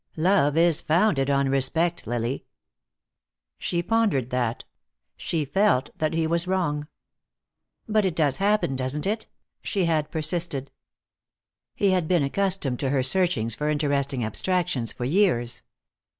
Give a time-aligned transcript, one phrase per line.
[0.17, 2.43] "Love is founded on respect, Lily."
[3.59, 4.63] She pondered that.
[5.15, 6.87] She felt that he was wrong.
[7.87, 9.27] "But it does happen, doesn't it?"
[9.61, 10.71] she had persisted.
[11.75, 15.61] He had been accustomed to her searchings for interesting abstractions for years.